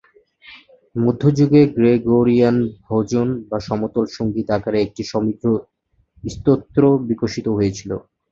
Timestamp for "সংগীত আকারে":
4.17-4.77